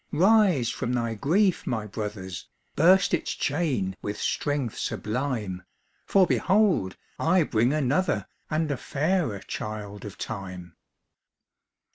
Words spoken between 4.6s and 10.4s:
sublime, For behold! I bring another, And a fairer child of